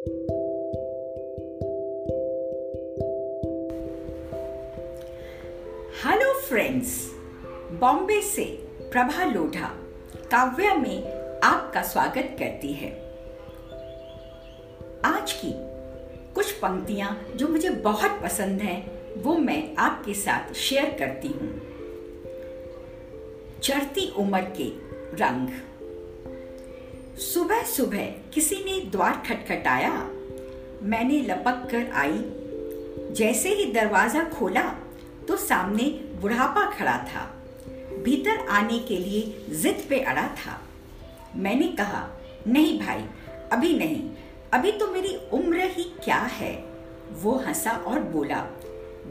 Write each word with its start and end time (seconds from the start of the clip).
Hello 0.00 0.14
friends 6.40 7.10
Bombay 7.72 8.22
से 8.22 8.44
प्रभा 8.92 9.24
लोढ़ा 9.24 9.76
काव्या 10.30 10.74
में 10.74 11.08
आपका 11.40 11.82
स्वागत 11.82 12.36
करती 12.38 12.72
है। 12.72 12.90
आज 15.04 15.32
की 15.32 15.52
कुछ 16.34 16.52
पंक्तियाँ 16.52 17.26
जो 17.36 17.48
मुझे 17.48 17.70
बहुत 17.70 18.10
पसंद 18.10 18.60
हैं, 18.60 18.90
वो 19.22 19.34
मैं 19.34 19.76
आपके 19.76 20.14
साथ 20.14 20.54
शेयर 20.54 20.96
करती 20.98 21.28
हूँ। 21.28 21.60
चढ़ती 23.62 24.14
उम्र 24.16 24.40
के 24.40 24.68
रंग। 25.16 25.69
सुबह 27.20 27.62
सुबह 27.62 28.06
किसी 28.34 28.56
ने 28.56 28.80
द्वार 28.90 29.22
खटखटाया। 29.26 29.90
मैंने 30.82 31.20
लपक 31.20 31.68
कर 31.70 31.90
आई। 31.94 32.22
जैसे 33.14 33.48
ही 33.48 33.64
दरवाज़ा 33.72 34.22
खोला 34.24 34.62
तो 35.28 35.36
सामने 35.36 35.84
बुढ़ापा 36.20 36.64
खड़ा 36.70 36.96
था। 36.98 37.24
भीतर 38.02 38.46
आने 38.48 38.78
के 38.78 38.96
लिए 38.96 39.44
जिद 39.54 39.84
पे 39.88 40.00
अड़ा 40.00 40.22
था। 40.22 40.60
मैंने 41.36 41.68
कहा, 41.68 42.08
नहीं 42.46 42.78
भाई, 42.80 43.04
अभी 43.52 43.76
नहीं। 43.78 44.10
अभी 44.52 44.72
तो 44.72 44.86
मेरी 44.86 45.16
उम्र 45.32 45.60
ही 45.60 45.84
क्या 46.04 46.20
है? 46.32 46.52
वो 47.12 47.36
हंसा 47.36 47.70
और 47.70 48.00
बोला, 48.00 48.40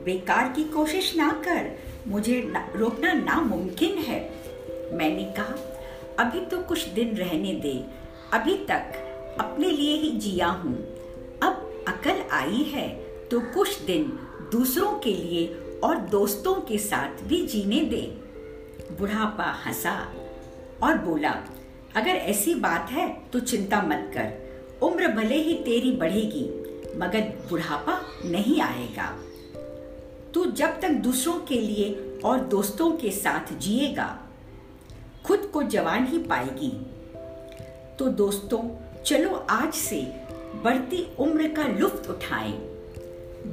बेकार 0.06 0.54
की 0.56 0.64
कोशिश 0.64 1.16
ना 1.16 1.30
कर। 1.30 1.72
मुझे 2.08 2.54
रोकना 2.76 3.14
नामुमकिन 3.14 3.98
है। 3.98 4.20
मैंने 4.94 5.24
कहा, 5.24 5.56
अभी 6.20 6.46
तो 6.46 6.62
कुछ 6.62 6.88
दिन 6.88 7.16
रहने 7.16 7.54
दे। 7.54 8.00
अभी 8.34 8.56
तक 8.66 9.38
अपने 9.40 9.70
लिए 9.70 9.96
ही 9.98 10.10
जिया 10.12 10.48
हूँ। 10.48 10.74
अब 11.44 11.86
अकल 11.88 12.22
आई 12.32 12.64
है 12.64 12.88
तो 13.32 13.40
कुछ 13.54 13.80
दिन 13.82 14.04
दूसरों 14.52 14.92
के 15.00 15.14
लिए 15.14 15.46
और 15.84 15.98
दोस्तों 16.10 16.54
के 16.62 16.78
साथ 16.78 17.24
भी 17.24 17.42
जीने 17.48 17.80
दे। 17.86 18.02
बुढ़ापा 19.00 19.52
हंसा 19.66 19.96
और 20.84 20.98
बोला, 20.98 21.32
अगर 21.96 22.10
ऐसी 22.10 22.54
बात 22.56 22.90
है 22.92 23.08
तो 23.34 23.40
चिंता 23.40 23.82
मत 23.82 24.12
कर। 24.14 24.78
उम्र 24.82 25.08
भले 25.08 25.36
ही 25.36 25.54
तेरी 25.64 25.92
बढ़ेगी, 25.92 26.46
मगर 26.98 27.34
बुढ़ापा 27.50 28.00
नहीं 28.26 28.60
आएगा। 28.62 29.10
तू 30.34 30.46
जब 30.52 30.80
तक 30.82 30.90
दूसरों 31.04 31.40
के 31.40 31.60
लिए 31.62 32.20
और 32.26 32.40
दोस्तों 32.46 32.92
के 32.92 33.12
साथ 33.12 33.54
जिएगा, 33.58 34.08
खुद 35.26 35.50
को 35.54 35.64
जवान 35.64 36.08
ही 36.08 36.18
पाएगी। 36.24 36.72
तो 38.00 38.08
दोस्तों, 38.08 38.60
चलो 39.06 39.36
आज 39.50 39.74
से 39.74 40.02
बढ़ती 40.64 41.08
उम्र 41.20 41.48
का 41.48 41.64
लुफ्त 41.68 42.10
उठाएँ। 42.10 42.52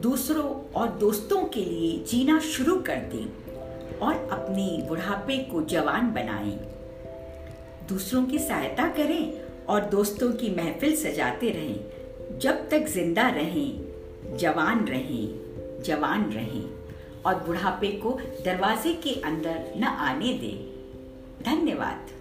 दूसरों 0.02 0.72
और 0.72 0.88
दोस्तों 0.88 1.44
के 1.44 1.64
लिए 1.64 2.04
जीना 2.04 2.38
शुरू 2.40 2.76
कर 2.80 2.96
दें 2.96 3.98
और 3.98 4.28
अपने 4.32 4.86
बुढ़ापे 4.88 5.38
को 5.38 5.62
जवान 5.62 6.12
बनाएँ। 6.12 6.58
दूसरों 7.88 8.24
की 8.24 8.38
सहायता 8.38 8.88
करें 8.88 9.40
और 9.66 9.84
दोस्तों 9.84 10.32
की 10.32 10.50
महफिल 10.50 10.96
सजाते 10.96 11.50
रहें। 11.50 12.38
जब 12.38 12.68
तक 12.68 12.86
ज़िंदा 12.86 13.28
रहें, 13.28 14.36
जवान 14.36 14.86
रहें 14.86 15.82
जवान 15.82 16.24
रहें 16.32 16.64
और 17.22 17.34
बुढ़ापे 17.34 17.88
को 17.88 18.18
दरवाजे 18.44 18.94
के 18.94 19.20
अंदर 19.20 19.72
न 19.76 19.84
आने 19.84 20.32
दें। 20.32 20.56
धन्यवाद। 21.44 22.15